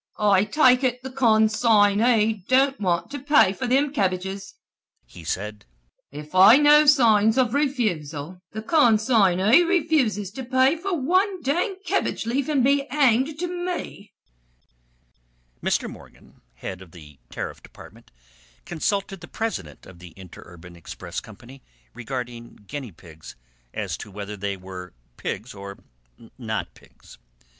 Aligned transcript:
"I 0.17 0.45
take 0.45 0.83
ut 0.83 1.03
the 1.03 1.11
con 1.11 1.47
sign 1.47 1.99
y 1.99 2.43
don't 2.47 2.79
want 2.79 3.11
to 3.11 3.19
pay 3.19 3.53
for 3.53 3.67
thim 3.67 3.93
kebbages," 3.93 4.55
he 5.05 5.23
said. 5.23 5.63
"If 6.09 6.33
I 6.33 6.57
know 6.57 6.87
signs 6.87 7.37
of 7.37 7.53
refusal, 7.53 8.41
the 8.51 8.63
con 8.63 8.97
sign 8.97 9.37
y 9.37 9.59
refuses 9.59 10.31
to 10.31 10.43
pay 10.43 10.75
for 10.75 10.99
wan 10.99 11.43
dang 11.43 11.75
kebbage 11.85 12.25
leaf 12.25 12.49
an' 12.49 12.63
be 12.63 12.87
hanged 12.89 13.37
to 13.37 13.45
me!" 13.47 14.11
Mr. 15.61 15.87
Morgan, 15.87 16.41
the 16.55 16.61
head 16.61 16.81
of 16.81 16.93
the 16.93 17.19
Tariff 17.29 17.61
Department, 17.61 18.09
consulted 18.65 19.21
the 19.21 19.27
president 19.27 19.85
of 19.85 19.99
the 19.99 20.15
Interurban 20.17 20.75
Express 20.75 21.19
Company 21.19 21.61
regarding 21.93 22.55
guinea 22.65 22.91
pigs, 22.91 23.35
as 23.71 23.97
to 23.97 24.09
whether 24.09 24.35
they 24.35 24.57
were 24.57 24.93
pigs 25.17 25.53
or 25.53 25.77
not 26.39 26.73
pigs. 26.73 27.19